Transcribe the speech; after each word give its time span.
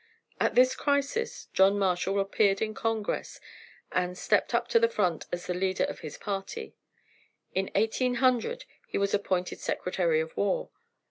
At 0.39 0.55
this 0.55 0.75
crisis 0.75 1.45
John 1.53 1.77
Marshall 1.77 2.19
appeared 2.19 2.59
in 2.59 2.73
Congress 2.73 3.39
and 3.91 4.17
stepped 4.17 4.49
to 4.71 4.79
the 4.79 4.89
front 4.89 5.27
as 5.31 5.45
the 5.45 5.53
leader 5.53 5.83
of 5.83 5.99
his 5.99 6.17
party. 6.17 6.73
In 7.53 7.69
1800 7.75 8.65
he 8.87 8.97
was 8.97 9.13
appointed 9.13 9.59
Secretary 9.59 10.19
of 10.19 10.35
War. 10.35 10.71